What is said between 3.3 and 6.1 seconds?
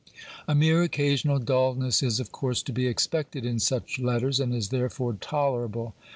in such letters, and is therefore tolerable.